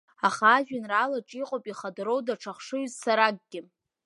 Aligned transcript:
Аха 0.27 0.47
ажәеинраалаҿы 0.57 1.37
иҟоуп 1.41 1.65
ихадароу 1.67 2.19
даҽа 2.25 2.51
хшыҩ-зцаракгьы… 2.57 3.61